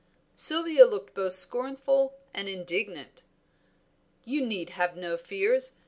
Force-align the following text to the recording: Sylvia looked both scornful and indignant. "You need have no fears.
Sylvia 0.33 0.85
looked 0.85 1.13
both 1.13 1.33
scornful 1.33 2.15
and 2.33 2.49
indignant. 2.49 3.21
"You 4.25 4.43
need 4.43 4.71
have 4.71 4.97
no 4.97 5.15
fears. 5.15 5.73